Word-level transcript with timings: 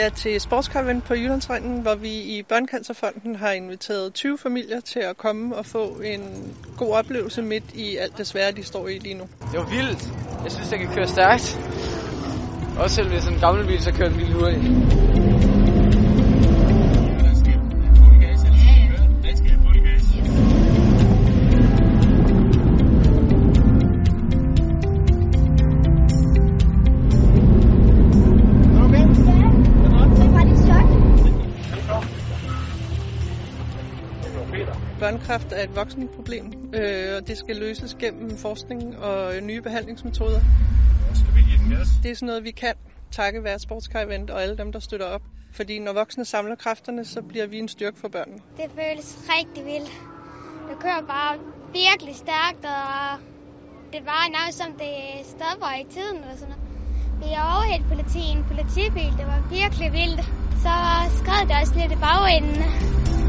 Er 0.00 0.08
til 0.08 0.40
sportskarven 0.40 1.02
på 1.02 1.14
Jyllandsringen, 1.14 1.82
hvor 1.82 1.94
vi 1.94 2.08
i 2.08 2.42
Børnecancerfonden 2.42 3.36
har 3.36 3.52
inviteret 3.52 4.14
20 4.14 4.38
familier 4.38 4.80
til 4.80 5.00
at 5.00 5.16
komme 5.16 5.56
og 5.56 5.66
få 5.66 6.00
en 6.04 6.54
god 6.76 6.92
oplevelse 6.94 7.42
midt 7.42 7.64
i 7.74 7.96
alt 7.96 8.18
det 8.18 8.26
svære, 8.26 8.52
de 8.52 8.62
står 8.62 8.88
i 8.88 8.98
lige 8.98 9.14
nu. 9.14 9.24
Det 9.52 9.58
var 9.58 9.66
vildt. 9.66 10.12
Jeg 10.44 10.52
synes, 10.52 10.70
jeg 10.72 10.78
kan 10.78 10.88
køre 10.88 11.06
stærkt. 11.06 11.58
Også 12.76 12.96
selv 12.96 13.08
hvis 13.08 13.26
en 13.28 13.38
gammel 13.38 13.66
bil, 13.66 13.82
så 13.82 13.92
kører 13.92 14.08
den 14.08 14.18
vildt 14.18 14.34
hurtigt. 14.34 15.29
Børnekræft 34.98 35.52
er 35.52 35.62
et 35.62 35.76
voksent 35.76 36.10
problem, 36.16 36.52
øh, 36.74 37.16
og 37.16 37.28
det 37.28 37.38
skal 37.38 37.56
løses 37.56 37.94
gennem 37.94 38.36
forskning 38.36 38.98
og 38.98 39.42
nye 39.42 39.62
behandlingsmetoder. 39.62 40.40
Det 42.02 42.10
er 42.10 42.14
sådan 42.14 42.26
noget, 42.26 42.44
vi 42.44 42.50
kan 42.50 42.74
takke 43.10 43.44
være 43.44 43.58
sportskar 43.58 44.04
og 44.30 44.42
alle 44.42 44.56
dem, 44.56 44.72
der 44.72 44.78
støtter 44.78 45.06
op. 45.06 45.22
Fordi 45.52 45.78
når 45.78 45.92
voksne 45.92 46.24
samler 46.24 46.54
kræfterne, 46.54 47.04
så 47.04 47.22
bliver 47.22 47.46
vi 47.46 47.58
en 47.58 47.68
styrke 47.68 47.98
for 47.98 48.08
børnene. 48.08 48.38
Det 48.56 48.70
føles 48.74 49.18
rigtig 49.28 49.64
vildt. 49.64 49.92
Det 50.68 50.78
kører 50.78 51.02
bare 51.08 51.38
virkelig 51.72 52.16
stærkt, 52.16 52.64
og 52.64 53.18
det 53.92 54.02
var 54.10 54.22
nærmest 54.36 54.58
som 54.58 54.72
det 54.82 54.96
stopper 55.34 55.70
i 55.82 55.86
tiden. 55.94 56.24
Og 56.24 56.38
sådan 56.38 56.54
noget. 56.54 56.70
Vi 57.22 57.28
er 57.38 57.42
overhældt 57.54 57.86
politi 57.88 58.18
i 58.18 58.30
en 58.36 58.44
politibil. 58.44 59.10
Det 59.18 59.26
var 59.32 59.40
virkelig 59.58 59.92
vildt. 59.92 60.22
Så 60.64 60.74
skred 61.18 61.42
det 61.48 61.56
også 61.62 61.74
lidt 61.80 61.92
i 61.92 62.00
bagenden. 62.06 63.19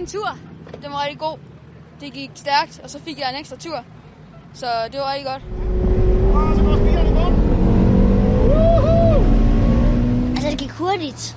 Var 0.00 0.06
din 0.06 0.12
tur? 0.12 0.38
Den 0.82 0.90
var 0.90 1.02
rigtig 1.04 1.18
god. 1.18 1.38
Det 2.00 2.12
gik 2.12 2.30
stærkt, 2.34 2.80
og 2.82 2.90
så 2.90 3.00
fik 3.04 3.18
jeg 3.18 3.30
en 3.30 3.36
ekstra 3.36 3.56
tur. 3.56 3.84
Så 4.54 4.88
det 4.92 5.00
var 5.00 5.12
rigtig 5.12 5.26
godt. 5.26 5.42
Altså, 10.34 10.50
det 10.50 10.58
gik 10.58 10.70
hurtigt. 10.70 11.36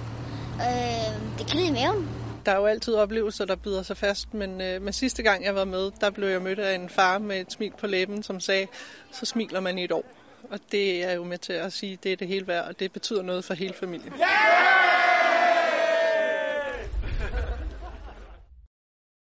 Øh, 0.56 1.38
det 1.38 1.48
kiggede 1.48 1.68
i 1.68 1.72
maven. 1.72 2.10
Der 2.46 2.52
er 2.52 2.56
jo 2.56 2.66
altid 2.66 2.96
oplevelser, 2.96 3.46
der 3.46 3.56
bider 3.56 3.84
sig 3.84 3.98
fast, 3.98 4.34
men, 4.34 4.62
øh, 4.62 4.82
men 4.82 4.94
sidste 4.94 5.24
gang 5.24 5.44
jeg 5.44 5.56
var 5.56 5.66
med, 5.66 5.92
der 6.02 6.10
blev 6.10 6.28
jeg 6.28 6.42
mødt 6.42 6.60
af 6.60 6.76
en 6.76 6.90
far 6.90 7.18
med 7.18 7.42
et 7.42 7.52
smil 7.52 7.74
på 7.80 7.88
læben, 7.88 8.24
som 8.24 8.40
sagde, 8.40 8.68
så 9.12 9.26
smiler 9.26 9.60
man 9.60 9.78
i 9.78 9.84
et 9.84 9.92
år. 9.92 10.06
Og 10.52 10.60
det 10.72 11.04
er 11.04 11.14
jo 11.14 11.24
med 11.24 11.38
til 11.38 11.54
at 11.54 11.74
sige, 11.74 11.98
det 12.04 12.12
er 12.12 12.16
det 12.16 12.28
hele 12.28 12.48
værd, 12.48 12.68
og 12.68 12.80
det 12.80 12.92
betyder 12.92 13.22
noget 13.22 13.46
for 13.46 13.54
hele 13.54 13.74
familien. 13.74 14.14
Yeah! 14.14 14.83